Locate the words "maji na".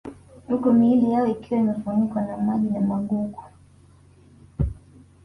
2.37-2.81